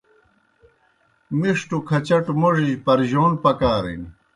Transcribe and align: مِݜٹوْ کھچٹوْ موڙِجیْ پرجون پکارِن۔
مِݜٹوْ 1.39 1.77
کھچٹوْ 1.87 2.33
موڙِجیْ 2.41 2.75
پرجون 2.85 3.31
پکارِن۔ 3.43 4.01